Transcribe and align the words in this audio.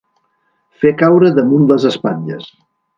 Fer 0.85 0.93
caure 1.03 1.31
damunt 1.37 1.71
les 1.75 1.89
espatlles. 1.95 2.53